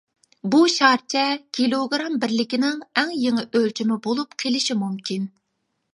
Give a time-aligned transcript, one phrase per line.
[0.53, 1.25] بۇ شارچە
[1.57, 5.33] «كىلوگىرام» بىرلىكىنىڭ ئەڭ يېڭى ئۆلچىمى بولۇپ قېلىشى مۇمكىن.